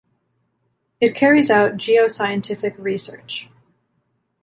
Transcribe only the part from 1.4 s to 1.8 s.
out